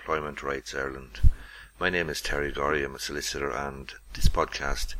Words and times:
Employment 0.00 0.42
Rights 0.42 0.74
Ireland. 0.74 1.20
My 1.78 1.90
name 1.90 2.08
is 2.08 2.22
Terry 2.22 2.50
Gorry, 2.50 2.82
I'm 2.82 2.94
a 2.94 2.98
solicitor, 2.98 3.50
and 3.50 3.92
this 4.14 4.30
podcast 4.30 4.94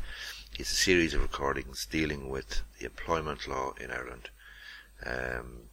is 0.59 0.71
a 0.71 0.75
series 0.75 1.15
of 1.15 1.23
recordings 1.23 1.87
dealing 1.87 2.29
with 2.29 2.61
the 2.77 2.85
employment 2.85 3.47
law 3.47 3.73
in 3.81 3.89
Ireland. 3.89 4.29
Um, 5.03 5.63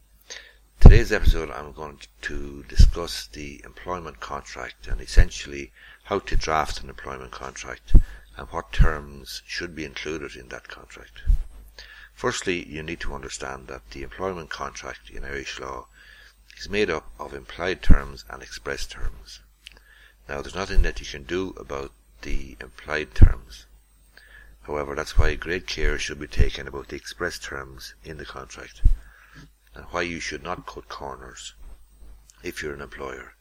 today's 0.81 1.13
episode, 1.13 1.51
I'm 1.51 1.73
going 1.73 2.01
to 2.23 2.65
discuss 2.71 3.27
the 3.27 3.61
employment 3.67 4.19
contract 4.19 4.87
and 4.87 4.99
essentially 4.99 5.73
how 6.05 6.21
to 6.21 6.35
draft 6.35 6.83
an 6.83 6.89
employment 6.89 7.31
contract 7.31 7.97
and 8.35 8.49
what 8.49 8.73
terms 8.73 9.43
should 9.47 9.77
be 9.77 9.85
included 9.85 10.37
in 10.37 10.49
that 10.49 10.69
contract. 10.69 11.21
Firstly, 12.15 12.67
you 12.67 12.83
need 12.83 13.01
to 13.01 13.15
understand 13.15 13.69
that 13.69 13.91
the 13.91 14.03
employment 14.03 14.49
contract 14.49 15.11
in 15.11 15.23
Irish 15.23 15.61
law 15.61 15.87
is 16.59 16.69
made 16.69 16.91
up 16.91 17.09
of 17.21 17.33
implied 17.33 17.81
terms 17.83 18.25
and 18.29 18.43
express 18.43 18.85
terms. 18.85 19.41
Now, 20.29 20.43
there's 20.43 20.57
nothing 20.57 20.83
that 20.83 20.99
you 20.99 21.07
can 21.07 21.23
do 21.23 21.51
about 21.51 21.93
the 22.23 22.57
implied 22.61 23.15
terms. 23.15 23.67
However, 24.63 24.97
that's 24.97 25.17
why 25.17 25.35
great 25.37 25.69
care 25.69 26.01
should 26.01 26.19
be 26.19 26.27
taken 26.27 26.67
about 26.67 26.89
the 26.89 26.97
express 26.97 27.39
terms 27.39 27.95
in 28.03 28.17
the 28.17 28.25
contract 28.25 28.83
and 29.75 29.85
why 29.87 30.03
you 30.03 30.19
should 30.19 30.43
not 30.43 30.67
cut 30.67 30.89
corners 30.89 31.55
if 32.43 32.61
you're 32.61 32.75
an 32.75 32.81
employer 32.81 33.35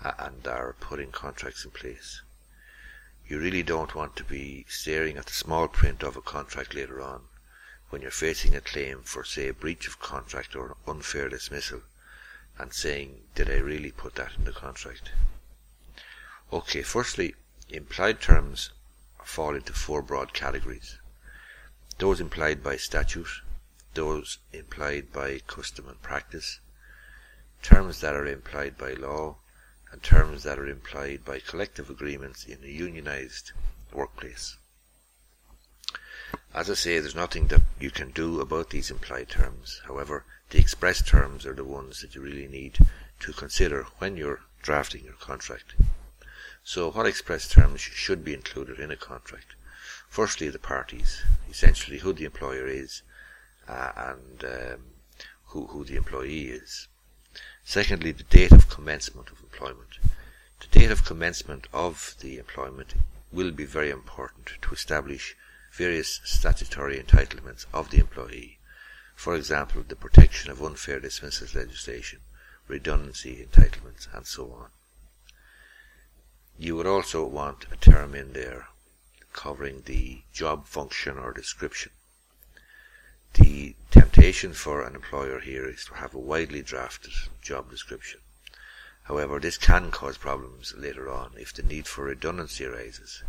and 0.00 0.46
are 0.46 0.76
putting 0.78 1.10
contracts 1.10 1.64
in 1.64 1.72
place. 1.72 2.22
You 3.26 3.40
really 3.40 3.64
don't 3.64 3.96
want 3.96 4.14
to 4.16 4.24
be 4.24 4.64
staring 4.68 5.16
at 5.16 5.26
the 5.26 5.32
small 5.32 5.66
print 5.66 6.04
of 6.04 6.16
a 6.16 6.22
contract 6.22 6.74
later 6.74 7.00
on 7.00 7.24
when 7.88 8.00
you're 8.00 8.12
facing 8.12 8.54
a 8.54 8.60
claim 8.60 9.02
for, 9.02 9.24
say, 9.24 9.50
breach 9.50 9.88
of 9.88 9.98
contract 9.98 10.54
or 10.54 10.76
unfair 10.86 11.28
dismissal 11.28 11.82
and 12.60 12.72
saying, 12.72 13.22
did 13.34 13.48
I 13.48 13.56
really 13.56 13.90
put 13.90 14.14
that 14.16 14.32
in 14.36 14.44
the 14.44 14.52
contract? 14.52 15.12
Okay, 16.52 16.82
firstly, 16.82 17.34
implied 17.68 18.20
terms 18.20 18.70
fall 19.24 19.54
into 19.54 19.72
four 19.72 20.02
broad 20.02 20.32
categories. 20.32 20.98
Those 21.98 22.20
implied 22.20 22.62
by 22.62 22.76
statute, 22.76 23.42
those 23.94 24.38
implied 24.52 25.12
by 25.12 25.40
custom 25.46 25.88
and 25.88 26.02
practice, 26.02 26.60
terms 27.62 28.00
that 28.00 28.14
are 28.14 28.26
implied 28.26 28.76
by 28.76 28.92
law, 28.92 29.36
and 29.92 30.02
terms 30.02 30.42
that 30.44 30.58
are 30.58 30.68
implied 30.68 31.24
by 31.24 31.40
collective 31.40 31.90
agreements 31.90 32.44
in 32.44 32.62
a 32.62 32.68
unionized 32.68 33.52
workplace. 33.92 34.56
As 36.52 36.68
I 36.68 36.74
say, 36.74 36.98
there's 36.98 37.14
nothing 37.14 37.46
that 37.46 37.62
you 37.78 37.92
can 37.92 38.10
do 38.10 38.40
about 38.40 38.70
these 38.70 38.90
implied 38.90 39.28
terms. 39.28 39.80
However, 39.86 40.24
the 40.50 40.58
express 40.58 41.00
terms 41.00 41.46
are 41.46 41.54
the 41.54 41.62
ones 41.62 42.00
that 42.00 42.16
you 42.16 42.20
really 42.20 42.48
need 42.48 42.76
to 43.20 43.32
consider 43.32 43.84
when 43.98 44.16
you're 44.16 44.40
drafting 44.60 45.04
your 45.04 45.14
contract. 45.14 45.74
So 46.64 46.90
what 46.90 47.06
express 47.06 47.48
terms 47.48 47.80
should 47.80 48.24
be 48.24 48.34
included 48.34 48.80
in 48.80 48.90
a 48.90 48.96
contract? 48.96 49.54
Firstly, 50.08 50.48
the 50.48 50.58
parties, 50.58 51.22
essentially 51.48 51.98
who 51.98 52.12
the 52.12 52.24
employer 52.24 52.66
is 52.66 53.02
uh, 53.68 53.92
and 53.96 54.44
um, 54.44 54.80
who, 55.46 55.66
who 55.66 55.84
the 55.84 55.94
employee 55.94 56.48
is. 56.48 56.88
Secondly, 57.64 58.10
the 58.10 58.24
date 58.24 58.50
of 58.50 58.68
commencement 58.68 59.30
of 59.30 59.40
employment. 59.40 59.98
The 60.58 60.66
date 60.66 60.90
of 60.90 61.04
commencement 61.04 61.68
of 61.72 62.16
the 62.18 62.38
employment 62.38 62.94
will 63.30 63.52
be 63.52 63.64
very 63.64 63.90
important 63.90 64.50
to 64.62 64.74
establish 64.74 65.36
various 65.70 66.20
statutory 66.24 66.98
entitlements 67.00 67.64
of 67.72 67.90
the 67.90 67.98
employee, 67.98 68.58
for 69.14 69.36
example, 69.36 69.84
the 69.86 69.94
protection 69.94 70.50
of 70.50 70.62
unfair 70.62 70.98
dismissals 70.98 71.54
legislation, 71.54 72.20
redundancy 72.66 73.46
entitlements, 73.46 74.12
and 74.12 74.26
so 74.26 74.52
on. 74.52 74.70
You 76.58 76.76
would 76.76 76.86
also 76.86 77.24
want 77.24 77.66
a 77.70 77.76
term 77.76 78.14
in 78.14 78.32
there 78.32 78.68
covering 79.32 79.82
the 79.82 80.22
job 80.32 80.66
function 80.66 81.16
or 81.18 81.32
description. 81.32 81.92
The 83.34 83.76
temptation 83.90 84.54
for 84.54 84.82
an 84.82 84.96
employer 84.96 85.38
here 85.38 85.68
is 85.68 85.84
to 85.84 85.94
have 85.94 86.14
a 86.14 86.18
widely 86.18 86.62
drafted 86.62 87.12
job 87.40 87.70
description. 87.70 88.20
However, 89.04 89.38
this 89.38 89.56
can 89.56 89.90
cause 89.90 90.18
problems 90.18 90.74
later 90.76 91.08
on 91.08 91.34
if 91.38 91.52
the 91.52 91.62
need 91.62 91.86
for 91.86 92.04
redundancy 92.04 92.64
arises 92.64 93.22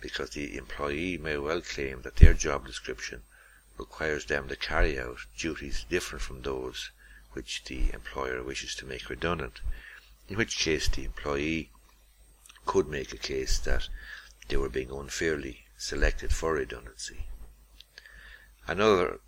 because 0.00 0.30
the 0.30 0.56
employee 0.56 1.18
may 1.18 1.36
well 1.36 1.60
claim 1.60 2.02
that 2.02 2.16
their 2.16 2.34
job 2.34 2.66
description 2.66 3.22
requires 3.78 4.26
them 4.26 4.48
to 4.48 4.56
carry 4.56 4.98
out 4.98 5.18
duties 5.38 5.84
different 5.88 6.22
from 6.22 6.42
those 6.42 6.90
which 7.32 7.64
the 7.64 7.92
employer 7.92 8.42
wishes 8.42 8.74
to 8.74 8.84
make 8.84 9.08
redundant, 9.08 9.60
in 10.28 10.36
which 10.36 10.58
case 10.58 10.88
the 10.88 11.04
employee 11.04 11.70
could 12.66 12.88
make 12.88 13.12
a 13.12 13.18
case 13.18 13.58
that 13.58 13.88
they 14.48 14.56
were 14.56 14.68
being 14.68 14.90
unfairly 14.90 15.64
selected 15.78 16.32
for 16.32 16.54
redundancy. 16.54 17.26
Another 18.66 19.20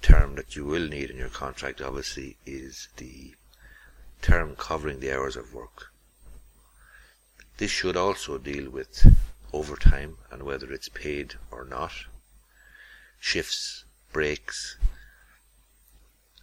term 0.00 0.34
that 0.34 0.56
you 0.56 0.64
will 0.64 0.88
need 0.88 1.10
in 1.10 1.16
your 1.16 1.28
contract 1.28 1.80
obviously 1.80 2.36
is 2.44 2.88
the 2.96 3.34
term 4.20 4.56
covering 4.56 5.00
the 5.00 5.12
hours 5.12 5.36
of 5.36 5.54
work. 5.54 5.92
This 7.58 7.70
should 7.70 7.96
also 7.96 8.38
deal 8.38 8.70
with 8.70 9.06
overtime 9.52 10.16
and 10.30 10.42
whether 10.42 10.72
it's 10.72 10.88
paid 10.88 11.34
or 11.50 11.64
not, 11.64 11.92
shifts, 13.18 13.84
breaks, 14.12 14.76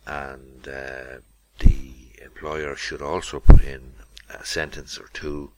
and 0.05 0.67
uh, 0.67 1.19
the 1.59 1.93
employer 2.21 2.75
should 2.75 3.01
also 3.01 3.39
put 3.39 3.63
in 3.63 3.93
a 4.29 4.45
sentence 4.45 4.97
or 4.97 5.09
two 5.13 5.51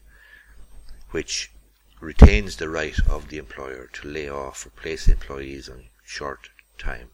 which 1.11 1.51
retains 1.99 2.55
the 2.55 2.69
right 2.69 2.99
of 3.07 3.27
the 3.29 3.37
employer 3.37 3.87
to 3.93 4.07
lay 4.07 4.29
off 4.29 4.65
or 4.65 4.69
place 4.71 5.07
employees 5.07 5.69
on 5.69 5.85
short 6.03 6.49
time. 6.77 7.09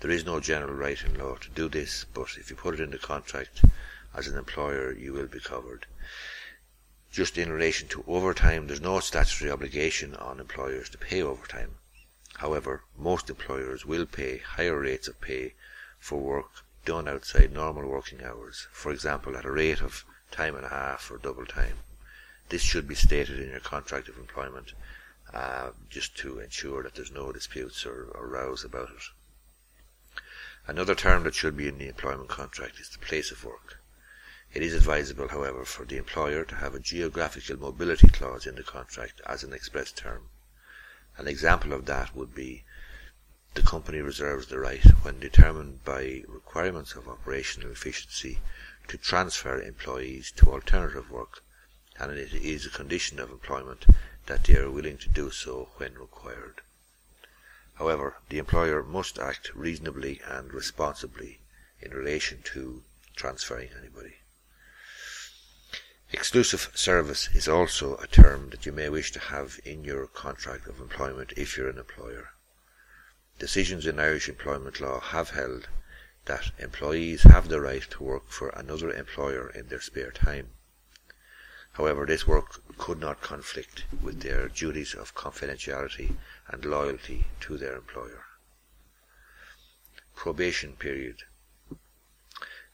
There 0.00 0.10
is 0.10 0.26
no 0.26 0.40
general 0.40 0.74
right 0.74 1.02
in 1.02 1.18
law 1.18 1.36
to 1.36 1.48
do 1.50 1.68
this, 1.68 2.04
but 2.04 2.36
if 2.36 2.50
you 2.50 2.56
put 2.56 2.74
it 2.74 2.80
in 2.80 2.90
the 2.90 2.98
contract 2.98 3.64
as 4.14 4.26
an 4.26 4.36
employer, 4.36 4.92
you 4.92 5.12
will 5.12 5.26
be 5.26 5.40
covered. 5.40 5.86
Just 7.10 7.38
in 7.38 7.52
relation 7.52 7.88
to 7.88 8.04
overtime, 8.06 8.66
there's 8.66 8.80
no 8.80 9.00
statutory 9.00 9.50
obligation 9.50 10.14
on 10.16 10.40
employers 10.40 10.88
to 10.90 10.98
pay 10.98 11.22
overtime. 11.22 11.76
However, 12.38 12.84
most 12.96 13.30
employers 13.30 13.86
will 13.86 14.06
pay 14.06 14.38
higher 14.38 14.78
rates 14.78 15.08
of 15.08 15.20
pay 15.20 15.54
for 15.98 16.20
work 16.20 16.64
done 16.84 17.08
outside 17.08 17.52
normal 17.52 17.88
working 17.88 18.22
hours, 18.22 18.66
for 18.70 18.92
example 18.92 19.36
at 19.36 19.44
a 19.44 19.50
rate 19.50 19.80
of 19.80 20.04
time 20.30 20.54
and 20.54 20.64
a 20.64 20.68
half 20.68 21.10
or 21.10 21.18
double 21.18 21.46
time. 21.46 21.78
This 22.48 22.62
should 22.62 22.86
be 22.86 22.94
stated 22.94 23.40
in 23.40 23.50
your 23.50 23.60
contract 23.60 24.08
of 24.08 24.18
employment 24.18 24.72
uh, 25.32 25.70
just 25.88 26.16
to 26.18 26.38
ensure 26.38 26.82
that 26.82 26.94
there's 26.94 27.10
no 27.10 27.32
disputes 27.32 27.84
or, 27.84 28.04
or 28.14 28.28
rows 28.28 28.64
about 28.64 28.90
it. 28.90 30.22
Another 30.68 30.94
term 30.94 31.24
that 31.24 31.34
should 31.34 31.56
be 31.56 31.68
in 31.68 31.78
the 31.78 31.88
employment 31.88 32.28
contract 32.28 32.78
is 32.78 32.88
the 32.88 32.98
place 32.98 33.30
of 33.30 33.44
work. 33.44 33.80
It 34.54 34.62
is 34.62 34.74
advisable, 34.74 35.28
however, 35.28 35.64
for 35.64 35.84
the 35.84 35.98
employer 35.98 36.44
to 36.44 36.54
have 36.56 36.74
a 36.74 36.80
geographical 36.80 37.58
mobility 37.58 38.08
clause 38.08 38.46
in 38.46 38.54
the 38.54 38.62
contract 38.62 39.20
as 39.26 39.44
an 39.44 39.52
express 39.52 39.92
term. 39.92 40.30
An 41.18 41.28
example 41.28 41.72
of 41.72 41.86
that 41.86 42.14
would 42.14 42.34
be 42.34 42.64
the 43.54 43.62
company 43.62 44.00
reserves 44.00 44.46
the 44.46 44.58
right, 44.58 44.84
when 45.02 45.18
determined 45.18 45.84
by 45.84 46.22
requirements 46.28 46.94
of 46.94 47.08
operational 47.08 47.70
efficiency, 47.70 48.38
to 48.88 48.98
transfer 48.98 49.60
employees 49.60 50.30
to 50.32 50.52
alternative 50.52 51.10
work, 51.10 51.42
and 51.98 52.12
it 52.12 52.32
is 52.34 52.66
a 52.66 52.70
condition 52.70 53.18
of 53.18 53.30
employment 53.30 53.86
that 54.26 54.44
they 54.44 54.56
are 54.56 54.70
willing 54.70 54.98
to 54.98 55.08
do 55.08 55.30
so 55.30 55.70
when 55.76 55.94
required. 55.94 56.60
However, 57.74 58.16
the 58.28 58.38
employer 58.38 58.82
must 58.82 59.18
act 59.18 59.54
reasonably 59.54 60.20
and 60.26 60.52
responsibly 60.52 61.40
in 61.80 61.92
relation 61.92 62.42
to 62.54 62.84
transferring 63.14 63.70
anybody. 63.78 64.16
Exclusive 66.26 66.72
service 66.74 67.28
is 67.34 67.46
also 67.46 67.94
a 67.98 68.08
term 68.08 68.50
that 68.50 68.66
you 68.66 68.72
may 68.72 68.88
wish 68.88 69.12
to 69.12 69.20
have 69.20 69.60
in 69.64 69.84
your 69.84 70.08
contract 70.08 70.66
of 70.66 70.80
employment 70.80 71.32
if 71.36 71.56
you're 71.56 71.68
an 71.68 71.78
employer. 71.78 72.30
Decisions 73.38 73.86
in 73.86 74.00
Irish 74.00 74.28
employment 74.28 74.80
law 74.80 74.98
have 74.98 75.30
held 75.30 75.68
that 76.24 76.50
employees 76.58 77.22
have 77.22 77.48
the 77.48 77.60
right 77.60 77.88
to 77.90 78.02
work 78.02 78.28
for 78.28 78.48
another 78.48 78.90
employer 78.90 79.50
in 79.50 79.68
their 79.68 79.80
spare 79.80 80.10
time. 80.10 80.50
However, 81.74 82.04
this 82.04 82.26
work 82.26 82.60
could 82.76 82.98
not 82.98 83.20
conflict 83.20 83.84
with 84.02 84.22
their 84.22 84.48
duties 84.48 84.94
of 84.94 85.14
confidentiality 85.14 86.16
and 86.48 86.64
loyalty 86.64 87.26
to 87.42 87.56
their 87.56 87.76
employer. 87.76 88.24
Probation 90.16 90.72
period 90.72 91.22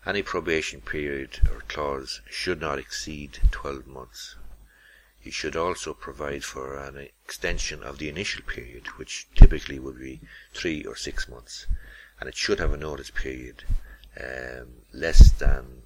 any 0.04 0.22
probation 0.22 0.80
period 0.80 1.48
or 1.52 1.60
clause 1.68 2.20
should 2.28 2.60
not 2.60 2.78
exceed 2.78 3.38
12 3.52 3.86
months. 3.86 4.34
You 5.22 5.30
should 5.30 5.54
also 5.54 5.94
provide 5.94 6.42
for 6.42 6.76
an 6.76 6.96
extension 6.96 7.84
of 7.84 7.98
the 7.98 8.08
initial 8.08 8.42
period, 8.42 8.88
which 8.98 9.28
typically 9.36 9.78
would 9.78 10.00
be 10.00 10.20
three 10.52 10.84
or 10.84 10.96
six 10.96 11.28
months, 11.28 11.66
and 12.18 12.28
it 12.28 12.36
should 12.36 12.58
have 12.58 12.72
a 12.72 12.76
notice 12.76 13.10
period 13.10 13.62
um, 14.20 14.82
less 14.92 15.30
than 15.30 15.82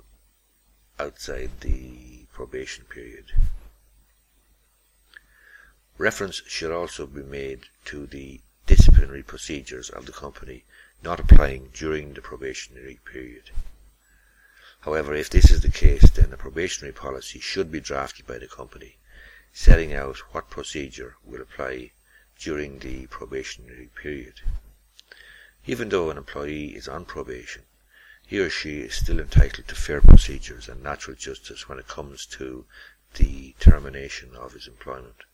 outside 0.98 1.60
the 1.60 2.24
probation 2.32 2.84
period. 2.86 3.32
Reference 5.98 6.42
should 6.46 6.72
also 6.72 7.06
be 7.06 7.22
made 7.22 7.66
to 7.84 8.06
the 8.06 8.40
disciplinary 8.64 9.22
procedures 9.22 9.90
of 9.90 10.06
the 10.06 10.12
company 10.12 10.64
not 11.02 11.20
applying 11.20 11.68
during 11.74 12.14
the 12.14 12.22
probationary 12.22 12.98
period. 13.04 13.50
However, 14.87 15.15
if 15.15 15.29
this 15.29 15.50
is 15.50 15.62
the 15.62 15.69
case, 15.69 16.09
then 16.11 16.33
a 16.33 16.37
probationary 16.37 16.93
policy 16.93 17.41
should 17.41 17.73
be 17.73 17.81
drafted 17.81 18.25
by 18.25 18.38
the 18.38 18.47
company, 18.47 18.99
setting 19.53 19.93
out 19.93 20.19
what 20.33 20.49
procedure 20.49 21.17
will 21.25 21.43
apply 21.43 21.91
during 22.38 22.79
the 22.79 23.09
probationary 23.09 23.91
period. 24.00 24.43
Even 25.67 25.88
though 25.88 26.09
an 26.09 26.17
employee 26.17 26.77
is 26.77 26.87
on 26.87 27.05
probation, 27.05 27.65
he 28.25 28.38
or 28.38 28.49
she 28.49 28.83
is 28.83 28.94
still 28.94 29.19
entitled 29.19 29.67
to 29.67 29.75
fair 29.75 30.00
procedures 30.00 30.69
and 30.69 30.85
natural 30.85 31.17
justice 31.17 31.69
when 31.69 31.81
it 31.81 31.88
comes 31.88 32.25
to 32.25 32.65
the 33.15 33.56
termination 33.59 34.37
of 34.37 34.53
his 34.53 34.69
employment. 34.69 35.25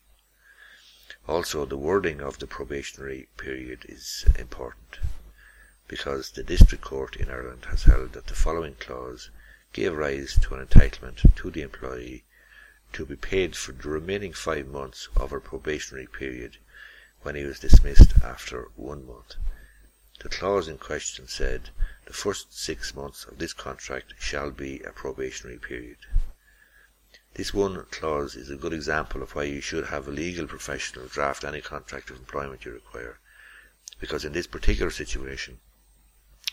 Also, 1.29 1.67
the 1.67 1.77
wording 1.77 2.23
of 2.23 2.39
the 2.39 2.47
probationary 2.47 3.29
period 3.37 3.85
is 3.87 4.25
important 4.39 4.97
because 5.89 6.31
the 6.31 6.43
District 6.43 6.83
Court 6.83 7.17
in 7.17 7.29
Ireland 7.29 7.67
has 7.67 7.83
held 7.83 8.15
that 8.15 8.29
the 8.29 8.35
following 8.35 8.77
clause 8.77 9.29
gave 9.73 9.95
rise 9.95 10.39
to 10.43 10.55
an 10.55 10.67
entitlement 10.67 11.35
to 11.35 11.51
the 11.51 11.63
employee 11.63 12.25
to 12.93 13.07
be 13.07 13.17
paid 13.17 13.57
for 13.57 13.73
the 13.73 13.89
remaining 13.89 14.33
five 14.33 14.67
months 14.67 15.09
of 15.17 15.31
her 15.31 15.41
probationary 15.41 16.07
period 16.07 16.59
when 17.23 17.35
he 17.35 17.45
was 17.45 17.59
dismissed 17.59 18.13
after 18.23 18.69
one 18.77 19.07
month. 19.07 19.37
The 20.21 20.29
clause 20.29 20.69
in 20.69 20.79
question 20.79 21.27
said 21.27 21.71
the 22.05 22.13
first 22.13 22.57
six 22.57 22.95
months 22.95 23.25
of 23.25 23.39
this 23.39 23.53
contract 23.53 24.15
shall 24.19 24.51
be 24.51 24.81
a 24.83 24.93
probationary 24.93 25.59
period. 25.59 25.99
This 27.35 27.55
one 27.55 27.83
clause 27.91 28.37
is 28.37 28.51
a 28.51 28.57
good 28.57 28.75
example 28.75 29.23
of 29.23 29.35
why 29.35 29.45
you 29.45 29.63
should 29.63 29.87
have 29.87 30.07
a 30.07 30.11
legal 30.11 30.47
professional 30.47 31.07
draft 31.07 31.45
any 31.45 31.63
contract 31.63 32.11
of 32.11 32.19
employment 32.19 32.67
you 32.67 32.73
require, 32.73 33.19
because 33.99 34.25
in 34.25 34.35
this 34.35 34.47
particular 34.47 34.91
situation, 34.91 35.61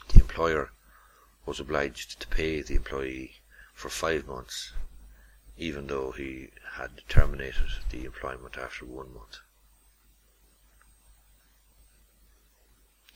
the 0.08 0.22
employer 0.22 0.72
was 1.50 1.60
obliged 1.60 2.20
to 2.20 2.28
pay 2.28 2.62
the 2.62 2.76
employee 2.76 3.42
for 3.74 3.90
five 3.90 4.28
months, 4.28 4.72
even 5.58 5.88
though 5.88 6.12
he 6.12 6.52
had 6.74 7.02
terminated 7.10 7.72
the 7.90 8.06
employment 8.06 8.56
after 8.56 8.86
one 8.86 9.12
month. 9.12 9.40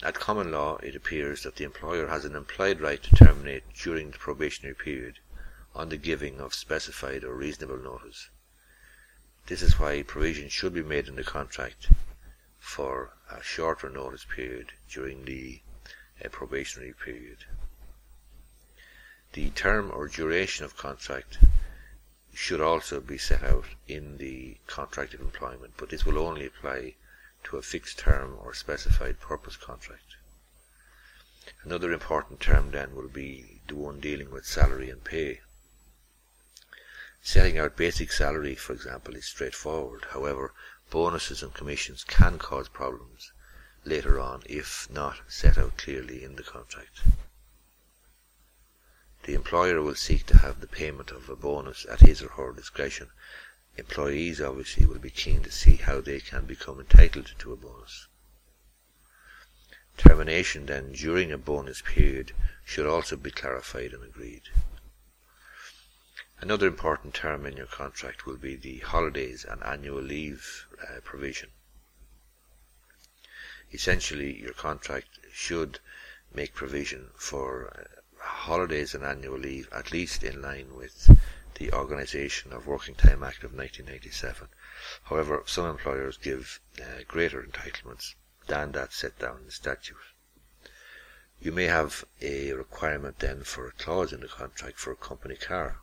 At 0.02 0.16
common 0.16 0.52
law, 0.52 0.78
it 0.78 0.96
appears 0.96 1.44
that 1.44 1.58
the 1.58 1.64
employer 1.64 2.08
has 2.08 2.26
an 2.26 2.36
implied 2.36 2.82
right 2.82 3.04
to 3.04 3.16
terminate 3.16 3.72
during 3.76 4.10
the 4.10 4.18
probationary 4.18 4.74
period 4.74 5.20
on 5.76 5.90
the 5.90 5.98
giving 5.98 6.42
of 6.42 6.56
specified 6.56 7.24
or 7.24 7.36
reasonable 7.36 7.78
notice. 7.78 8.30
This 9.46 9.62
is 9.62 9.78
why 9.78 10.02
provision 10.02 10.50
should 10.50 10.74
be 10.74 10.82
made 10.82 11.08
in 11.08 11.18
the 11.18 11.24
contract 11.24 11.90
for 12.58 13.14
a 13.30 13.44
shorter 13.44 13.92
notice 13.92 14.26
period 14.26 14.74
during 14.90 15.26
the 15.26 15.62
uh, 16.26 16.30
probationary 16.30 16.94
period. 16.94 17.46
The 19.34 19.50
term 19.50 19.90
or 19.92 20.08
duration 20.08 20.64
of 20.64 20.78
contract 20.78 21.40
should 22.36 22.62
also 22.62 23.02
be 23.02 23.18
set 23.18 23.42
out 23.42 23.66
in 23.88 24.18
the 24.18 24.60
contract 24.68 25.16
of 25.16 25.22
employment, 25.22 25.74
but 25.76 25.90
this 25.90 26.06
will 26.06 26.20
only 26.20 26.46
apply 26.46 26.96
to 27.46 27.58
a 27.58 27.64
fixed 27.64 27.98
term 27.98 28.38
or 28.40 28.54
specified 28.54 29.20
purpose 29.20 29.58
contract. 29.58 30.18
Another 31.64 31.92
important 31.92 32.42
term 32.42 32.70
then 32.70 32.94
will 32.94 33.10
be 33.10 33.62
the 33.68 33.76
one 33.76 34.00
dealing 34.00 34.30
with 34.30 34.46
salary 34.46 34.92
and 34.92 35.04
pay. 35.04 35.42
Setting 37.24 37.58
out 37.58 37.76
basic 37.76 38.12
salary, 38.12 38.54
for 38.54 38.74
example, 38.74 39.16
is 39.16 39.26
straightforward. 39.26 40.06
However, 40.12 40.54
bonuses 40.92 41.42
and 41.42 41.56
commissions 41.56 42.04
can 42.04 42.38
cause 42.38 42.70
problems 42.70 43.32
later 43.84 44.20
on 44.20 44.44
if 44.46 44.88
not 44.92 45.22
set 45.28 45.58
out 45.58 45.78
clearly 45.78 46.24
in 46.24 46.36
the 46.36 46.44
contract. 46.44 47.02
The 49.24 49.36
employer 49.36 49.82
will 49.82 49.96
seek 49.96 50.26
to 50.28 50.38
have 50.40 50.60
the 50.60 50.68
payment 50.68 51.10
of 51.12 51.30
a 51.30 51.36
bonus 51.36 51.86
at 51.90 52.02
his 52.02 52.22
or 52.22 52.30
her 52.30 52.52
discretion 52.52 53.10
employees 53.78 54.40
obviously 54.40 54.86
will 54.86 55.00
be 55.00 55.10
keen 55.10 55.42
to 55.42 55.52
see 55.52 55.78
how 55.78 56.00
they 56.00 56.20
can 56.20 56.46
become 56.46 56.80
entitled 56.80 57.34
to 57.40 57.54
a 57.54 57.56
bonus. 57.56 58.08
Termination 59.98 60.66
then 60.66 60.92
during 60.92 61.32
a 61.32 61.38
bonus 61.38 61.82
period 61.82 62.34
should 62.66 62.86
also 62.86 63.16
be 63.16 63.32
clarified 63.32 63.94
and 63.94 64.04
agreed. 64.04 64.44
Another 66.40 66.68
important 66.68 67.14
term 67.14 67.46
in 67.46 67.56
your 67.56 67.68
contract 67.68 68.26
will 68.26 68.38
be 68.38 68.56
the 68.56 68.80
holidays 68.80 69.46
and 69.46 69.64
annual 69.64 70.02
leave 70.02 70.68
uh, 70.82 71.00
provision. 71.02 71.50
Essentially, 73.72 74.40
your 74.42 74.54
contract 74.54 75.08
should 75.32 75.80
make 76.34 76.54
provision 76.54 77.12
for 77.16 77.68
uh, 77.70 78.02
holidays 78.44 78.94
and 78.94 79.06
annual 79.06 79.38
leave 79.38 79.70
at 79.72 79.94
least 79.94 80.22
in 80.22 80.42
line 80.42 80.76
with 80.76 81.18
the 81.56 81.72
Organisation 81.72 82.52
of 82.52 82.68
Working 82.68 82.94
Time 82.94 83.24
Act 83.24 83.44
of 83.46 83.54
1997. 83.54 84.50
However, 85.04 85.44
some 85.46 85.66
employers 85.66 86.18
give 86.18 86.60
uh, 86.78 87.04
greater 87.08 87.42
entitlements 87.42 88.16
than 88.48 88.74
that 88.74 88.92
set 88.92 89.18
down 89.18 89.38
in 89.38 89.46
the 89.46 89.52
statute. 89.52 89.96
You 91.40 91.54
may 91.54 91.66
have 91.66 92.04
a 92.22 92.52
requirement 92.52 93.20
then 93.20 93.46
for 93.46 93.66
a 93.68 93.72
clause 93.72 94.12
in 94.12 94.20
the 94.20 94.28
contract 94.28 94.78
for 94.78 94.92
a 94.92 94.98
company 94.98 95.38
car. 95.38 95.78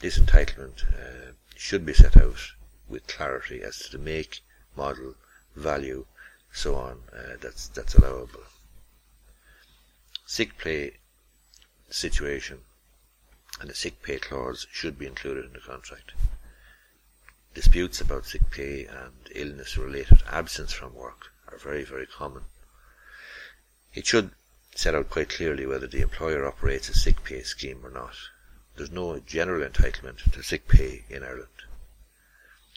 This 0.00 0.18
entitlement 0.18 0.82
uh, 0.94 1.32
should 1.56 1.84
be 1.84 1.92
set 1.92 2.16
out 2.16 2.52
with 2.88 3.06
clarity 3.06 3.62
as 3.62 3.78
to 3.80 3.92
the 3.92 3.98
make, 3.98 4.40
model, 4.76 5.14
value, 5.54 6.06
so 6.52 6.74
on. 6.76 7.02
Uh, 7.12 7.36
that's 7.38 7.68
that's 7.68 7.94
allowable. 7.94 8.44
Sick 10.24 10.56
pay 10.56 10.96
situation 11.94 12.60
and 13.60 13.70
a 13.70 13.74
sick 13.74 14.02
pay 14.02 14.18
clause 14.18 14.66
should 14.72 14.98
be 14.98 15.06
included 15.06 15.44
in 15.44 15.52
the 15.52 15.60
contract. 15.60 16.12
Disputes 17.54 18.00
about 18.00 18.26
sick 18.26 18.50
pay 18.50 18.84
and 18.84 19.12
illness 19.32 19.78
related 19.78 20.22
absence 20.26 20.72
from 20.72 20.94
work 20.94 21.32
are 21.46 21.58
very, 21.58 21.84
very 21.84 22.06
common. 22.06 22.44
It 23.94 24.06
should 24.06 24.32
set 24.74 24.96
out 24.96 25.08
quite 25.08 25.28
clearly 25.28 25.66
whether 25.66 25.86
the 25.86 26.00
employer 26.00 26.44
operates 26.44 26.88
a 26.88 26.94
sick 26.94 27.22
pay 27.22 27.44
scheme 27.44 27.86
or 27.86 27.90
not. 27.90 28.16
There's 28.74 28.90
no 28.90 29.20
general 29.20 29.64
entitlement 29.64 30.32
to 30.32 30.42
sick 30.42 30.66
pay 30.66 31.04
in 31.08 31.22
Ireland. 31.22 31.62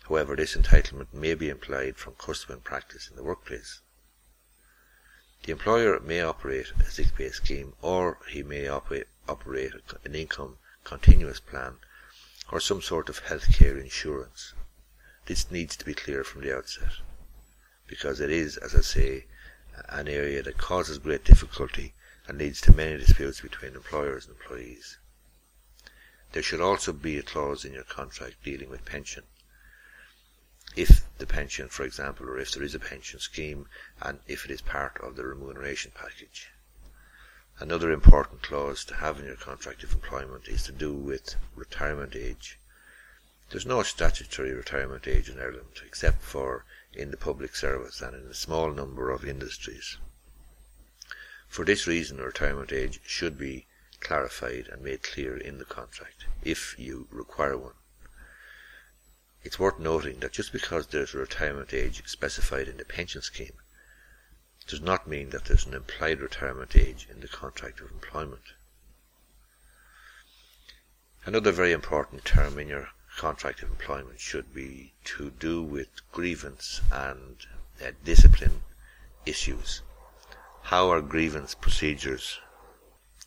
However, 0.08 0.36
this 0.36 0.56
entitlement 0.56 1.12
may 1.12 1.34
be 1.34 1.50
implied 1.50 1.98
from 1.98 2.14
custom 2.14 2.54
and 2.54 2.64
practice 2.64 3.10
in 3.10 3.16
the 3.16 3.24
workplace. 3.24 3.82
The 5.44 5.52
employer 5.52 6.00
may 6.00 6.22
operate 6.22 6.72
a 6.80 6.90
sick 6.90 7.16
pay 7.16 7.30
scheme 7.30 7.74
or 7.82 8.20
he 8.30 8.44
may 8.44 8.68
operate, 8.68 9.08
operate 9.28 9.74
an 10.04 10.16
income 10.16 10.58
continuous 10.84 11.40
plan, 11.40 11.76
or 12.50 12.60
some 12.60 12.82
sort 12.82 13.10
of 13.10 13.24
healthcare 13.24 13.80
insurance. 13.80 14.54
This 15.26 15.52
needs 15.52 15.76
to 15.76 15.86
be 15.86 15.94
clear 15.94 16.24
from 16.24 16.42
the 16.42 16.56
outset, 16.56 16.94
because 17.88 18.22
it 18.22 18.32
is, 18.32 18.56
as 18.58 18.74
I 18.74 18.82
say, 18.82 19.26
an 19.90 20.08
area 20.08 20.42
that 20.44 20.58
causes 20.58 20.98
great 20.98 21.26
difficulty 21.26 21.94
and 22.28 22.38
leads 22.38 22.62
to 22.62 22.74
many 22.74 22.98
disputes 22.98 23.42
between 23.42 23.76
employers 23.76 24.26
and 24.28 24.36
employees. 24.36 24.98
There 26.32 26.44
should 26.44 26.62
also 26.62 26.94
be 26.94 27.18
a 27.18 27.24
clause 27.24 27.66
in 27.66 27.74
your 27.74 27.84
contract 27.84 28.44
dealing 28.44 28.70
with 28.70 28.86
pension. 28.86 29.24
If 30.76 31.06
the 31.18 31.26
pension, 31.26 31.70
for 31.70 31.84
example, 31.84 32.30
or 32.30 32.38
if 32.38 32.52
there 32.52 32.64
is 32.64 32.76
a 32.76 32.80
pension 32.80 33.20
scheme, 33.20 33.68
and 34.02 34.20
if 34.28 34.46
it 34.46 34.52
is 34.52 34.62
part 34.62 34.98
of 35.02 35.16
the 35.16 35.26
remuneration 35.26 35.92
package. 35.96 36.50
Another 37.60 37.92
important 37.92 38.44
clause 38.44 38.86
to 38.86 38.96
have 38.96 39.20
in 39.20 39.26
your 39.26 39.36
contract 39.36 39.84
of 39.84 39.94
employment 39.94 40.48
is 40.48 40.64
to 40.64 40.72
do 40.72 40.94
with 40.94 41.36
retirement 41.56 42.16
age. 42.16 42.60
There's 43.50 43.66
no 43.66 43.82
statutory 43.82 44.54
retirement 44.54 45.08
age 45.08 45.30
in 45.30 45.40
Ireland 45.40 45.82
except 45.86 46.22
for 46.22 46.66
in 46.94 47.12
the 47.12 47.18
public 47.18 47.56
service 47.56 48.02
and 48.02 48.14
in 48.14 48.30
a 48.30 48.34
small 48.34 48.72
number 48.72 49.10
of 49.10 49.26
industries. 49.26 49.98
For 51.48 51.64
this 51.64 51.88
reason, 51.88 52.18
retirement 52.18 52.72
age 52.72 53.00
should 53.06 53.38
be 53.38 53.66
clarified 54.00 54.68
and 54.68 54.84
made 54.84 55.02
clear 55.02 55.36
in 55.38 55.58
the 55.58 55.66
contract, 55.66 56.26
if 56.44 56.78
you 56.78 57.08
require 57.10 57.58
one. 57.58 57.74
It's 59.48 59.58
worth 59.58 59.80
noting 59.80 60.20
that 60.20 60.34
just 60.34 60.52
because 60.52 60.88
there's 60.88 61.14
a 61.14 61.20
retirement 61.20 61.74
age 61.74 62.04
specified 62.06 62.68
in 62.68 62.76
the 62.76 62.84
pension 62.84 63.22
scheme 63.22 63.54
does 64.68 64.82
not 64.82 65.08
mean 65.08 65.30
that 65.30 65.46
there's 65.46 65.66
an 65.66 65.74
implied 65.74 66.20
retirement 66.20 66.76
age 66.76 67.08
in 67.10 67.22
the 67.22 67.30
contract 67.30 67.80
of 67.80 67.90
employment. 67.90 68.42
Another 71.26 71.54
very 71.54 71.72
important 71.72 72.26
term 72.26 72.60
in 72.60 72.68
your 72.68 72.90
contract 73.16 73.64
of 73.64 73.70
employment 73.70 74.20
should 74.20 74.54
be 74.54 74.92
to 75.06 75.30
do 75.30 75.64
with 75.64 76.02
grievance 76.12 76.82
and 76.92 77.46
uh, 77.82 77.92
discipline 78.04 78.64
issues. 79.26 79.82
How 80.64 80.90
are 80.92 81.00
grievance 81.00 81.56
procedures 81.56 82.42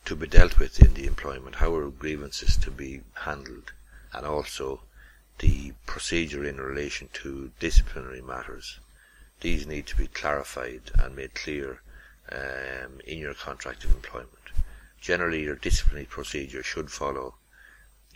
to 0.05 0.15
be 0.15 0.27
dealt 0.27 0.59
with 0.59 0.81
in 0.81 0.93
the 0.93 1.07
employment, 1.07 1.55
how 1.55 1.75
are 1.77 1.89
grievances 1.89 2.59
to 2.59 2.71
be 2.71 3.05
handled, 3.15 3.73
and 4.13 4.27
also 4.27 4.83
the 5.41 5.73
procedure 5.87 6.45
in 6.45 6.59
relation 6.59 7.09
to 7.13 7.51
disciplinary 7.59 8.21
matters. 8.21 8.79
These 9.41 9.67
need 9.67 9.87
to 9.89 9.97
be 9.97 10.07
clarified 10.07 10.91
and 10.95 11.17
made 11.17 11.35
clear 11.35 11.81
um, 12.31 13.01
in 13.07 13.19
your 13.19 13.35
contract 13.35 13.85
of 13.85 13.95
employment. 13.95 14.31
Generally, 15.01 15.43
your 15.45 15.57
disciplinary 15.57 16.07
procedure 16.07 16.63
should 16.63 16.93
follow 16.93 17.37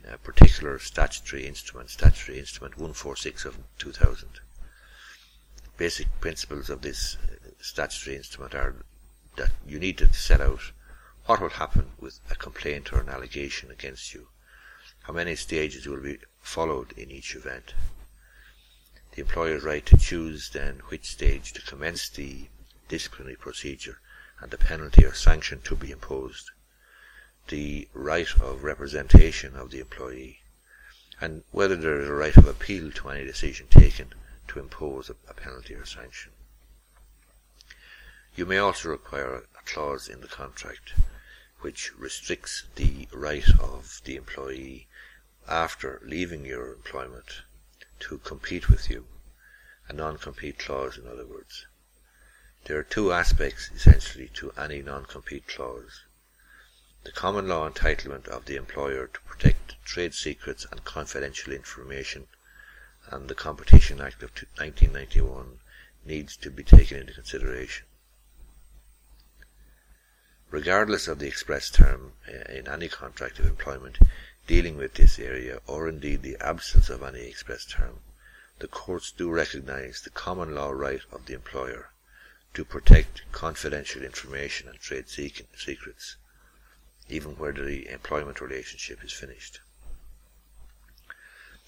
a 0.06 0.18
particular 0.18 0.78
statutory 0.78 1.46
instrument, 1.46 1.88
Statutory 1.88 2.38
Instrument 2.38 2.76
146 2.76 3.46
of 3.46 3.58
2000. 3.78 4.28
Basic 5.78 6.08
principles 6.20 6.68
of 6.68 6.82
this 6.82 7.16
statutory 7.58 8.16
instrument 8.16 8.54
are 8.54 8.84
that 9.36 9.50
you 9.66 9.78
need 9.78 9.96
to 9.98 10.12
set 10.12 10.42
out 10.42 10.72
what 11.24 11.40
will 11.40 11.48
happen 11.48 11.92
with 11.98 12.20
a 12.30 12.34
complaint 12.34 12.92
or 12.92 13.00
an 13.00 13.08
allegation 13.08 13.70
against 13.70 14.12
you, 14.12 14.28
how 15.04 15.12
many 15.12 15.36
stages 15.36 15.86
will 15.86 16.00
be 16.00 16.18
followed 16.40 16.92
in 16.92 17.10
each 17.10 17.34
event, 17.34 17.74
the 19.12 19.20
employer's 19.20 19.62
right 19.62 19.84
to 19.84 19.98
choose 19.98 20.48
then 20.50 20.80
which 20.88 21.10
stage 21.10 21.52
to 21.52 21.60
commence 21.62 22.08
the 22.08 22.48
disciplinary 22.88 23.36
procedure 23.36 24.00
and 24.40 24.50
the 24.50 24.56
penalty 24.56 25.04
or 25.04 25.12
sanction 25.12 25.60
to 25.60 25.76
be 25.76 25.90
imposed, 25.90 26.50
the 27.48 27.86
right 27.92 28.34
of 28.40 28.64
representation 28.64 29.54
of 29.54 29.70
the 29.70 29.80
employee, 29.80 30.40
and 31.20 31.44
whether 31.52 31.76
there 31.76 32.00
is 32.00 32.08
a 32.08 32.14
right 32.14 32.36
of 32.38 32.48
appeal 32.48 32.90
to 32.90 33.10
any 33.10 33.24
decision 33.24 33.66
taken 33.68 34.08
to 34.48 34.58
impose 34.58 35.10
a, 35.10 35.34
penalty 35.34 35.74
or 35.74 35.84
sanction. 35.84 36.32
You 38.34 38.46
may 38.46 38.56
also 38.56 38.88
require 38.88 39.34
a 39.36 39.62
clause 39.66 40.08
in 40.08 40.22
the 40.22 40.28
contract 40.28 40.94
which 41.64 41.94
restricts 41.96 42.64
the 42.74 43.08
right 43.10 43.48
of 43.58 44.02
the 44.04 44.16
employee 44.16 44.86
after 45.48 45.98
leaving 46.04 46.44
your 46.44 46.74
employment 46.74 47.40
to 47.98 48.18
compete 48.18 48.68
with 48.68 48.90
you, 48.90 49.06
a 49.88 49.92
non-compete 49.94 50.58
clause 50.58 50.98
in 50.98 51.06
other 51.06 51.24
words. 51.24 51.64
There 52.64 52.78
are 52.78 52.82
two 52.82 53.14
aspects 53.14 53.70
essentially 53.74 54.28
to 54.34 54.52
any 54.58 54.82
non-compete 54.82 55.48
clause. 55.48 56.02
The 57.02 57.12
common 57.12 57.48
law 57.48 57.66
entitlement 57.66 58.28
of 58.28 58.44
the 58.44 58.56
employer 58.56 59.06
to 59.06 59.20
protect 59.20 59.82
trade 59.86 60.12
secrets 60.12 60.66
and 60.70 60.84
confidential 60.84 61.54
information 61.54 62.28
and 63.06 63.26
the 63.26 63.34
Competition 63.34 64.02
Act 64.02 64.22
of 64.22 64.32
1991 64.56 65.60
needs 66.04 66.36
to 66.36 66.50
be 66.50 66.62
taken 66.62 66.98
into 66.98 67.14
consideration. 67.14 67.86
Regardless 70.54 71.08
of 71.08 71.18
the 71.18 71.26
express 71.26 71.68
term 71.68 72.12
uh, 72.28 72.52
in 72.52 72.68
any 72.68 72.86
contract 72.86 73.40
of 73.40 73.46
employment 73.46 73.98
dealing 74.46 74.76
with 74.76 74.94
this 74.94 75.18
area, 75.18 75.58
or 75.66 75.88
indeed 75.88 76.22
the 76.22 76.36
absence 76.40 76.88
of 76.88 77.02
any 77.02 77.22
express 77.22 77.64
term, 77.64 77.98
the 78.60 78.68
courts 78.68 79.10
do 79.10 79.28
recognize 79.28 80.00
the 80.02 80.10
common 80.10 80.54
law 80.54 80.70
right 80.70 81.00
of 81.10 81.26
the 81.26 81.34
employer 81.34 81.90
to 82.54 82.64
protect 82.64 83.22
confidential 83.32 84.04
information 84.04 84.68
and 84.68 84.78
trade 84.78 85.08
secrets, 85.08 86.14
even 87.08 87.32
where 87.32 87.50
the 87.50 87.88
employment 87.88 88.40
relationship 88.40 89.02
is 89.02 89.12
finished. 89.12 89.58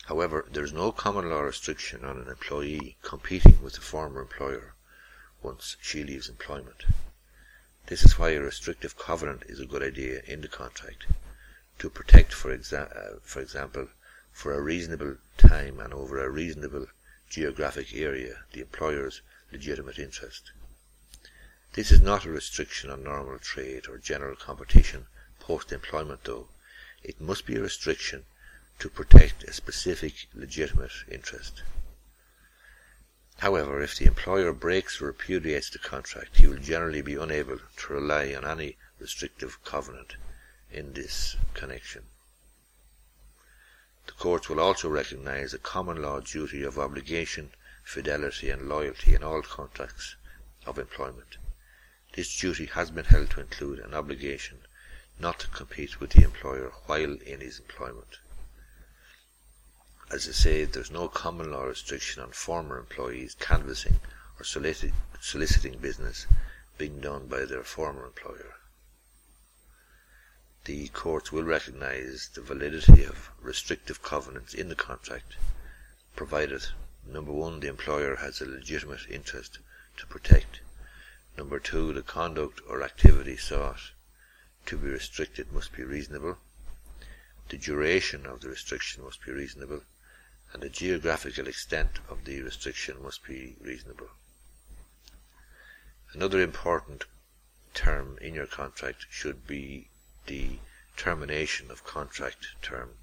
However, 0.04 0.46
there 0.48 0.62
is 0.62 0.72
no 0.72 0.92
common 0.92 1.28
law 1.28 1.40
restriction 1.40 2.04
on 2.04 2.18
an 2.18 2.28
employee 2.28 2.96
competing 3.02 3.60
with 3.64 3.78
a 3.78 3.80
former 3.80 4.20
employer 4.20 4.76
once 5.42 5.76
she 5.82 6.04
leaves 6.04 6.28
employment. 6.28 6.84
This 7.88 8.04
is 8.04 8.18
why 8.18 8.30
a 8.30 8.40
restrictive 8.40 8.98
covenant 8.98 9.44
is 9.46 9.60
a 9.60 9.64
good 9.64 9.82
idea 9.82 10.20
in 10.26 10.40
the 10.40 10.48
contract 10.48 11.06
to 11.78 11.88
protect, 11.88 12.32
for, 12.32 12.56
exa- 12.56 12.90
uh, 12.96 13.20
for 13.22 13.40
example, 13.40 13.88
for 14.32 14.52
a 14.52 14.60
reasonable 14.60 15.18
time 15.38 15.78
and 15.78 15.94
over 15.94 16.18
a 16.18 16.28
reasonable 16.28 16.88
geographic 17.30 17.94
area 17.94 18.40
the 18.52 18.60
employer's 18.60 19.20
legitimate 19.52 20.00
interest. 20.00 20.50
This 21.74 21.92
is 21.92 22.00
not 22.00 22.24
a 22.24 22.30
restriction 22.30 22.90
on 22.90 23.04
normal 23.04 23.38
trade 23.38 23.86
or 23.86 23.98
general 23.98 24.34
competition 24.34 25.06
post-employment 25.38 26.24
though. 26.24 26.48
It 27.04 27.20
must 27.20 27.46
be 27.46 27.54
a 27.54 27.62
restriction 27.62 28.24
to 28.80 28.90
protect 28.90 29.44
a 29.44 29.52
specific 29.52 30.26
legitimate 30.34 30.90
interest. 31.08 31.62
However, 33.40 33.82
if 33.82 33.96
the 33.96 34.06
employer 34.06 34.52
breaks 34.52 35.00
or 35.00 35.06
repudiates 35.06 35.68
the 35.68 35.78
contract, 35.78 36.36
he 36.36 36.46
will 36.46 36.56
generally 36.56 37.02
be 37.02 37.16
unable 37.16 37.58
to 37.58 37.92
rely 37.92 38.34
on 38.34 38.46
any 38.46 38.78
restrictive 38.98 39.62
covenant 39.62 40.16
in 40.70 40.94
this 40.94 41.36
connection. 41.52 42.04
The 44.06 44.12
courts 44.12 44.48
will 44.48 44.60
also 44.60 44.88
recognize 44.88 45.52
a 45.52 45.58
common 45.58 46.00
law 46.00 46.20
duty 46.20 46.62
of 46.62 46.78
obligation, 46.78 47.52
fidelity 47.84 48.48
and 48.48 48.68
loyalty 48.68 49.14
in 49.14 49.22
all 49.22 49.42
contracts 49.42 50.16
of 50.64 50.78
employment. 50.78 51.36
This 52.14 52.34
duty 52.38 52.66
has 52.66 52.90
been 52.90 53.04
held 53.04 53.30
to 53.32 53.40
include 53.40 53.80
an 53.80 53.92
obligation 53.92 54.62
not 55.18 55.40
to 55.40 55.48
compete 55.48 56.00
with 56.00 56.10
the 56.10 56.24
employer 56.24 56.72
while 56.86 57.20
in 57.20 57.40
his 57.40 57.58
employment. 57.58 58.18
As 60.08 60.28
I 60.28 60.32
say, 60.32 60.64
there's 60.64 60.90
no 60.90 61.08
common 61.08 61.50
law 61.50 61.64
restriction 61.64 62.22
on 62.22 62.30
former 62.30 62.78
employees 62.78 63.34
canvassing 63.40 63.98
or 64.38 64.44
soliciting 64.44 65.78
business 65.78 66.26
being 66.78 67.00
done 67.00 67.26
by 67.26 67.44
their 67.44 67.64
former 67.64 68.06
employer. 68.06 68.54
The 70.64 70.88
courts 70.88 71.32
will 71.32 71.42
recognize 71.42 72.30
the 72.32 72.40
validity 72.40 73.02
of 73.02 73.30
restrictive 73.40 74.00
covenants 74.00 74.54
in 74.54 74.68
the 74.68 74.76
contract, 74.76 75.34
provided 76.14 76.66
number 77.04 77.32
one, 77.32 77.58
the 77.58 77.68
employer 77.68 78.14
has 78.16 78.40
a 78.40 78.46
legitimate 78.46 79.10
interest 79.10 79.58
to 79.96 80.06
protect. 80.06 80.60
Number 81.36 81.58
two, 81.58 81.92
the 81.92 82.02
conduct 82.02 82.60
or 82.68 82.82
activity 82.82 83.36
sought 83.36 83.90
to 84.66 84.78
be 84.78 84.88
restricted 84.88 85.52
must 85.52 85.72
be 85.72 85.82
reasonable. 85.82 86.38
The 87.48 87.58
duration 87.58 88.24
of 88.24 88.40
the 88.40 88.48
restriction 88.48 89.02
must 89.02 89.24
be 89.24 89.32
reasonable 89.32 89.82
and 90.52 90.62
the 90.62 90.68
geographical 90.68 91.46
extent 91.46 91.98
of 92.08 92.24
the 92.24 92.40
restriction 92.40 93.02
must 93.02 93.24
be 93.24 93.56
reasonable. 93.60 94.08
Another 96.12 96.40
important 96.40 97.04
term 97.74 98.16
in 98.20 98.34
your 98.34 98.46
contract 98.46 99.06
should 99.10 99.46
be 99.46 99.88
the 100.26 100.58
termination 100.96 101.70
of 101.70 101.84
contract 101.84 102.46
term. 102.62 102.96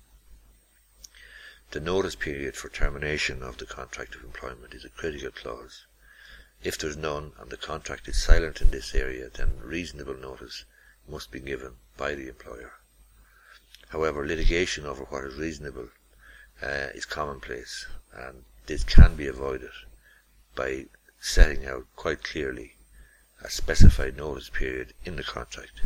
The 1.72 1.80
notice 1.80 2.16
period 2.16 2.56
for 2.56 2.70
termination 2.70 3.44
of 3.44 3.58
the 3.58 3.66
contract 3.66 4.16
of 4.16 4.24
employment 4.24 4.74
is 4.74 4.86
a 4.86 4.90
critical 4.90 5.32
clause. 5.32 5.86
If 6.64 6.78
there's 6.78 6.98
none 6.98 7.34
and 7.38 7.50
the 7.50 7.58
contract 7.58 8.08
is 8.08 8.22
silent 8.22 8.62
in 8.62 8.72
this 8.72 8.96
area, 8.96 9.30
then 9.30 9.60
reasonable 9.60 10.16
notice 10.16 10.66
must 11.08 11.32
be 11.32 11.40
given 11.40 11.76
by 11.98 12.16
the 12.16 12.30
employer. 12.30 12.74
However, 13.90 14.26
litigation 14.26 14.86
over 14.86 15.04
what 15.04 15.26
is 15.26 15.36
reasonable 15.36 15.90
uh, 16.64 16.88
is 16.96 17.06
commonplace, 17.06 17.86
and 18.14 18.46
this 18.68 18.84
can 18.84 19.16
be 19.16 19.28
avoided 19.28 19.72
by 20.56 20.86
setting 21.20 21.66
out 21.66 21.86
quite 21.96 22.24
clearly 22.24 22.74
a 23.42 23.50
specified 23.50 24.16
notice 24.16 24.50
period 24.50 24.94
in 25.04 25.18
the 25.18 25.24
contract. 25.24 25.82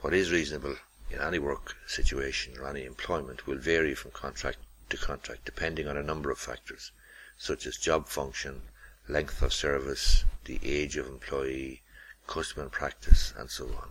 What 0.00 0.14
is 0.14 0.30
reasonable 0.30 0.76
in 1.10 1.20
any 1.20 1.38
work 1.38 1.76
situation 1.86 2.56
or 2.58 2.68
any 2.68 2.84
employment 2.86 3.46
will 3.46 3.58
vary 3.58 3.94
from 3.94 4.12
contract 4.12 4.58
to 4.88 4.96
contract 4.96 5.44
depending 5.44 5.86
on 5.88 5.98
a 5.98 6.02
number 6.02 6.30
of 6.30 6.38
factors, 6.38 6.92
such 7.36 7.66
as 7.66 7.76
job 7.76 8.08
function, 8.08 8.62
length 9.08 9.40
of 9.42 9.52
service, 9.52 10.24
the 10.44 10.60
age 10.62 10.96
of 10.96 11.06
employee, 11.06 11.82
custom 12.26 12.62
and 12.62 12.72
practice, 12.72 13.32
and 13.36 13.50
so 13.50 13.66
on. 13.66 13.90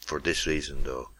For 0.00 0.20
this 0.20 0.46
reason, 0.46 0.84
though, 0.84 1.10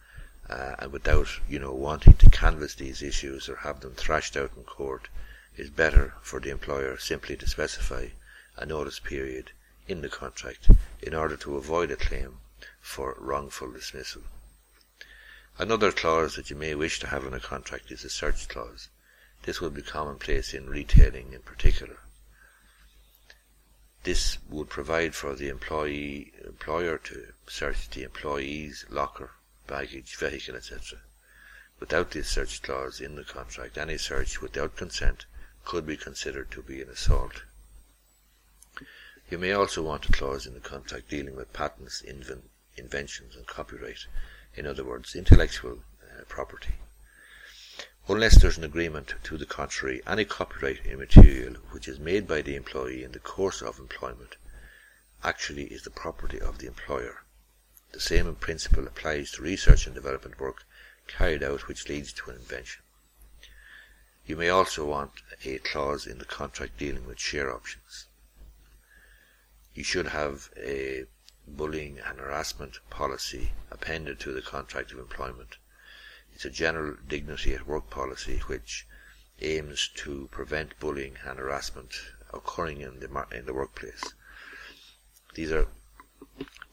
uh, 0.49 0.75
and 0.79 0.91
without, 0.91 1.27
you 1.49 1.59
know, 1.59 1.73
wanting 1.73 2.13
to 2.15 2.29
canvass 2.29 2.75
these 2.75 3.01
issues 3.01 3.49
or 3.49 3.57
have 3.57 3.81
them 3.81 3.95
thrashed 3.95 4.37
out 4.37 4.51
in 4.55 4.63
court, 4.63 5.09
it's 5.55 5.69
better 5.69 6.13
for 6.21 6.39
the 6.39 6.51
employer 6.51 6.97
simply 6.97 7.35
to 7.37 7.47
specify 7.47 8.09
a 8.55 8.65
notice 8.65 8.99
period 8.99 9.51
in 9.87 10.01
the 10.01 10.09
contract 10.09 10.69
in 11.01 11.13
order 11.13 11.35
to 11.35 11.57
avoid 11.57 11.91
a 11.91 11.95
claim 11.95 12.37
for 12.79 13.15
wrongful 13.19 13.71
dismissal. 13.71 14.21
Another 15.57 15.91
clause 15.91 16.35
that 16.35 16.49
you 16.49 16.55
may 16.55 16.75
wish 16.75 16.99
to 16.99 17.07
have 17.07 17.25
in 17.25 17.33
a 17.33 17.39
contract 17.39 17.91
is 17.91 18.03
a 18.03 18.09
search 18.09 18.47
clause. 18.47 18.89
This 19.43 19.61
would 19.61 19.73
be 19.73 19.81
commonplace 19.81 20.53
in 20.53 20.69
retailing 20.69 21.33
in 21.33 21.41
particular. 21.41 21.99
This 24.03 24.37
would 24.49 24.69
provide 24.69 25.15
for 25.15 25.35
the 25.35 25.49
employee 25.49 26.33
employer 26.45 26.97
to 26.99 27.33
search 27.47 27.89
the 27.89 28.03
employee's 28.03 28.85
locker, 28.89 29.31
baggage, 29.67 30.15
vehicle, 30.15 30.55
etc. 30.55 30.99
Without 31.79 32.11
this 32.11 32.29
search 32.29 32.61
clause 32.61 33.01
in 33.01 33.15
the 33.15 33.23
contract, 33.23 33.77
any 33.77 33.97
search 33.97 34.41
without 34.41 34.75
consent 34.75 35.25
could 35.65 35.85
be 35.85 35.97
considered 35.97 36.49
to 36.51 36.61
be 36.61 36.81
an 36.81 36.89
assault. 36.89 37.43
You 39.29 39.37
may 39.37 39.51
also 39.51 39.83
want 39.83 40.07
a 40.07 40.11
clause 40.13 40.45
in 40.45 40.53
the 40.53 40.61
contract 40.61 41.09
dealing 41.09 41.35
with 41.35 41.51
patents, 41.51 42.01
inven 42.01 42.43
inventions 42.77 43.35
and 43.35 43.45
copyright, 43.45 44.05
in 44.55 44.65
other 44.65 44.85
words, 44.85 45.15
intellectual 45.15 45.79
uh, 46.01 46.23
property. 46.29 46.75
Unless 48.09 48.41
there's 48.41 48.57
an 48.57 48.63
agreement 48.63 49.15
to 49.23 49.37
the 49.37 49.45
contrary, 49.45 50.01
any 50.07 50.23
copyright 50.23 50.85
in 50.85 50.99
material 50.99 51.55
which 51.71 51.89
is 51.89 51.99
made 51.99 52.25
by 52.25 52.41
the 52.41 52.55
employee 52.55 53.03
in 53.03 53.11
the 53.11 53.19
course 53.19 53.61
of 53.61 53.79
employment 53.79 54.37
actually 55.25 55.65
is 55.65 55.83
the 55.83 55.89
property 55.89 56.39
of 56.39 56.59
the 56.59 56.67
employer. 56.67 57.23
The 57.91 57.99
same 57.99 58.33
principle 58.35 58.87
applies 58.87 59.31
to 59.31 59.41
research 59.41 59.85
and 59.87 59.93
development 59.93 60.39
work 60.39 60.63
carried 61.05 61.43
out 61.43 61.67
which 61.67 61.89
leads 61.89 62.13
to 62.13 62.29
an 62.29 62.37
invention. 62.37 62.83
You 64.25 64.37
may 64.37 64.47
also 64.47 64.85
want 64.85 65.21
a 65.43 65.57
clause 65.57 66.07
in 66.07 66.17
the 66.17 66.25
contract 66.25 66.77
dealing 66.77 67.05
with 67.05 67.19
share 67.19 67.53
options. 67.53 68.07
You 69.73 69.83
should 69.83 70.07
have 70.07 70.49
a 70.55 71.07
bullying 71.45 71.99
and 71.99 72.19
harassment 72.19 72.79
policy 72.89 73.51
appended 73.69 74.19
to 74.21 74.31
the 74.31 74.41
contract 74.41 74.93
of 74.93 74.99
employment. 74.99 75.57
It's 76.37 76.45
a 76.45 76.51
general 76.51 76.97
dignity 77.07 77.55
at 77.55 77.65
work 77.65 77.89
policy 77.89 78.37
which 78.45 78.85
aims 79.41 79.89
to 79.95 80.27
prevent 80.29 80.79
bullying 80.79 81.17
and 81.25 81.39
harassment 81.39 81.95
occurring 82.31 82.81
in 82.81 82.99
the, 82.99 83.25
in 83.35 83.47
the 83.47 83.55
workplace. 83.55 84.13
These 85.33 85.51
are 85.51 85.67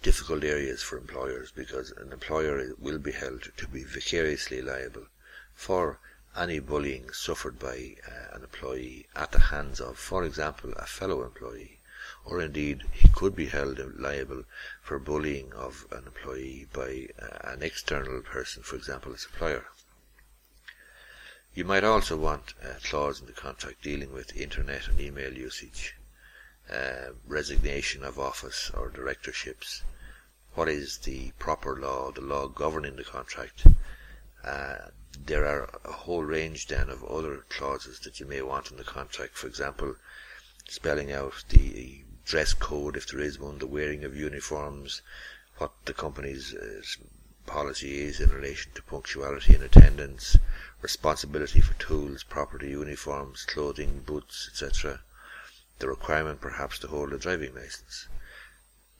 difficult 0.02 0.44
areas 0.44 0.82
for 0.82 0.98
employers 0.98 1.50
because 1.50 1.92
an 1.92 2.12
employer 2.12 2.74
will 2.78 2.98
be 2.98 3.12
held 3.12 3.52
to 3.56 3.66
be 3.66 3.84
vicariously 3.84 4.60
liable 4.60 5.06
for 5.54 5.98
any 6.36 6.58
bullying 6.58 7.10
suffered 7.14 7.58
by 7.58 7.96
uh, 8.06 8.36
an 8.36 8.42
employee 8.42 9.06
at 9.16 9.32
the 9.32 9.48
hands 9.48 9.80
of, 9.80 9.96
for 9.96 10.24
example, 10.24 10.74
a 10.76 10.84
fellow 10.84 11.24
employee, 11.24 11.80
or 12.26 12.40
indeed 12.40 12.82
he 12.92 13.08
could 13.08 13.36
be 13.36 13.46
held 13.46 13.78
liable 13.98 14.44
for 14.82 14.98
bullying 14.98 15.52
of 15.52 15.86
an 15.90 16.06
employee 16.06 16.66
by 16.72 17.08
uh, 17.20 17.52
an 17.52 17.62
external 17.62 18.22
person, 18.22 18.62
for 18.62 18.76
example, 18.76 19.12
a 19.12 19.18
supplier. 19.18 19.66
You 21.54 21.64
might 21.64 21.84
also 21.84 22.16
want 22.16 22.54
a 22.62 22.80
clause 22.80 23.20
in 23.20 23.26
the 23.26 23.32
contract 23.32 23.82
dealing 23.82 24.12
with 24.12 24.36
internet 24.36 24.88
and 24.88 24.98
email 24.98 25.32
usage, 25.32 25.94
uh, 26.70 27.10
resignation 27.26 28.02
of 28.02 28.18
office 28.18 28.70
or 28.74 28.88
directorships, 28.88 29.82
what 30.54 30.68
is 30.68 30.98
the 30.98 31.32
proper 31.38 31.76
law, 31.76 32.10
the 32.10 32.20
law 32.20 32.48
governing 32.48 32.96
the 32.96 33.04
contract. 33.04 33.66
Uh, 34.44 34.76
there 35.26 35.46
are 35.46 35.78
a 35.84 35.92
whole 35.92 36.24
range 36.24 36.66
then 36.66 36.88
of 36.88 37.04
other 37.04 37.44
clauses 37.48 38.00
that 38.00 38.18
you 38.18 38.26
may 38.26 38.42
want 38.42 38.70
in 38.70 38.76
the 38.76 38.84
contract. 38.84 39.36
For 39.36 39.46
example, 39.46 39.96
spelling 40.68 41.12
out 41.12 41.44
the 41.50 42.02
dress 42.24 42.54
code, 42.54 42.96
if 42.96 43.06
there 43.08 43.20
is 43.20 43.38
one, 43.38 43.58
the 43.58 43.66
wearing 43.66 44.04
of 44.04 44.16
uniforms, 44.16 45.02
what 45.58 45.72
the 45.84 45.92
company's 45.92 46.54
uh, 46.54 46.82
policy 47.46 48.00
is 48.00 48.20
in 48.20 48.30
relation 48.30 48.72
to 48.74 48.82
punctuality 48.82 49.54
and 49.54 49.62
attendance, 49.62 50.36
responsibility 50.80 51.60
for 51.60 51.74
tools, 51.74 52.22
property, 52.22 52.70
uniforms, 52.70 53.44
clothing, 53.44 54.00
boots, 54.00 54.48
etc. 54.50 55.00
The 55.78 55.88
requirement 55.88 56.40
perhaps 56.40 56.78
to 56.80 56.88
hold 56.88 57.12
a 57.12 57.18
driving 57.18 57.54
license 57.54 58.08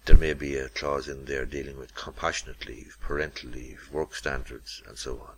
there 0.07 0.17
may 0.17 0.35
be 0.35 0.57
a 0.57 0.69
clause 0.69 1.09
in 1.09 1.25
there 1.25 1.47
dealing 1.47 1.79
with 1.79 1.95
compassionate 1.95 2.67
leave, 2.67 2.99
parental 3.01 3.49
leave, 3.49 3.89
work 3.91 4.15
standards, 4.15 4.83
and 4.87 4.99
so 4.99 5.19
on. 5.19 5.37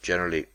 Generally, 0.00 0.46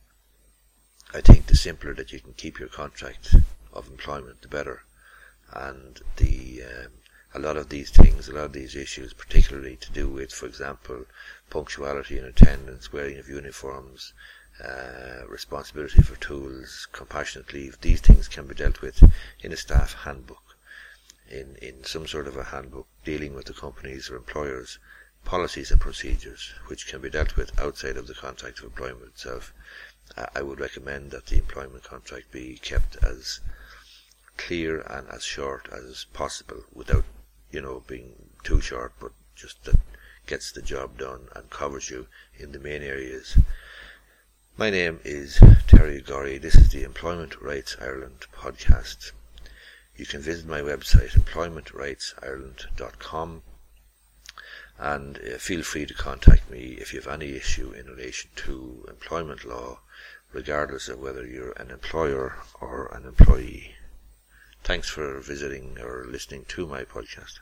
I 1.14 1.20
think 1.20 1.48
the 1.48 1.58
simpler 1.58 1.94
that 1.96 2.14
you 2.14 2.22
can 2.22 2.34
keep 2.34 2.60
your 2.60 2.70
contract 2.70 3.36
of 3.74 3.90
employment, 3.90 4.42
the 4.42 4.48
better. 4.48 4.84
And 5.54 6.02
the 6.18 6.64
um, 6.64 6.92
a 7.34 7.40
lot 7.40 7.58
of 7.58 7.70
these 7.70 7.90
things, 7.90 8.28
a 8.28 8.34
lot 8.34 8.46
of 8.46 8.54
these 8.54 8.76
issues, 8.76 9.14
particularly 9.14 9.76
to 9.78 9.92
do 9.92 10.10
with, 10.10 10.34
for 10.34 10.46
example, 10.46 11.06
punctuality 11.50 12.18
and 12.18 12.26
attendance, 12.26 12.92
wearing 12.92 13.18
of 13.18 13.30
uniforms, 13.30 14.14
uh, 14.64 15.28
responsibility 15.28 16.02
for 16.02 16.16
tools, 16.16 16.88
compassionate 16.92 17.54
leave, 17.54 17.80
these 17.82 18.02
things 18.02 18.28
can 18.28 18.48
be 18.48 18.56
dealt 18.56 18.82
with 18.82 19.04
in 19.42 19.52
a 19.52 19.58
staff 19.58 19.94
handbook 19.94 20.56
in, 21.30 21.56
in 21.58 21.84
some 21.84 22.08
sort 22.08 22.28
of 22.28 22.38
a 22.38 22.46
handbook 22.46 22.88
dealing 23.04 23.36
with 23.36 23.46
the 23.46 23.54
companies 23.54 24.10
or 24.10 24.16
employers 24.16 24.80
policies 25.26 25.72
and 25.72 25.82
procedures 25.82 26.54
which 26.68 26.88
can 26.88 27.02
be 27.02 27.10
dealt 27.10 27.36
with 27.36 27.60
outside 27.60 27.98
of 27.98 28.08
the 28.08 28.14
contract 28.14 28.60
of 28.60 28.66
employment 28.66 29.12
itself. 29.12 29.54
I 30.34 30.42
would 30.42 30.60
recommend 30.60 31.12
that 31.12 31.26
the 31.26 31.38
employment 31.38 31.84
contract 31.84 32.32
be 32.32 32.58
kept 32.58 32.96
as 33.04 33.42
clear 34.38 34.82
and 34.82 35.08
as 35.10 35.24
short 35.24 35.68
as 35.72 36.06
possible 36.14 36.64
without, 36.74 37.06
you 37.52 37.62
know, 37.62 37.84
being 37.88 38.30
too 38.44 38.62
short, 38.62 38.94
but 39.00 39.12
just 39.36 39.64
that 39.66 39.80
gets 40.26 40.52
the 40.52 40.62
job 40.62 40.98
done 40.98 41.28
and 41.36 41.50
covers 41.50 41.90
you 41.90 42.08
in 42.38 42.52
the 42.52 42.60
main 42.60 42.84
areas. 42.84 43.38
My 44.56 44.70
name 44.70 45.00
is 45.04 45.40
Terry 45.68 46.02
Gorry. 46.02 46.38
This 46.38 46.56
is 46.56 46.70
the 46.70 46.84
Employment 46.84 47.42
Rights 47.42 47.76
Ireland 47.82 48.26
podcast 48.34 49.12
you 49.98 50.06
can 50.06 50.22
visit 50.22 50.46
my 50.46 50.62
website 50.62 51.18
employmentrightsireland.com 51.18 53.42
and 54.78 55.18
uh, 55.18 55.40
feel 55.40 55.64
free 55.64 55.88
to 55.88 55.94
contact 55.96 56.52
me 56.52 56.78
if 56.80 56.94
you 56.94 57.02
have 57.02 57.12
any 57.12 57.32
issue 57.32 57.72
in 57.72 57.88
relation 57.88 58.30
to 58.36 58.86
employment 58.88 59.44
law, 59.44 59.80
regardless 60.32 60.88
of 60.88 61.00
whether 61.00 61.26
you're 61.26 61.54
an 61.54 61.72
employer 61.72 62.36
or 62.62 62.96
an 62.96 63.08
employee. 63.08 63.74
Thanks 64.64 64.90
for 64.90 65.20
visiting 65.20 65.80
or 65.80 66.06
listening 66.06 66.46
to 66.50 66.68
my 66.68 66.84
podcast. 66.84 67.40